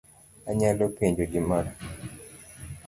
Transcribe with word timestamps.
Anyalo 0.49 0.85
penjo 0.97 1.23
gimoro? 1.31 1.71